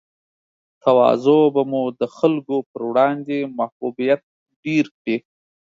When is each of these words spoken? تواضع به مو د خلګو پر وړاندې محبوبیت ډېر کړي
تواضع 0.83 1.39
به 1.53 1.61
مو 1.71 1.81
د 1.99 2.01
خلګو 2.17 2.57
پر 2.69 2.81
وړاندې 2.89 3.37
محبوبیت 3.59 4.21
ډېر 4.63 4.85
کړي 4.97 5.17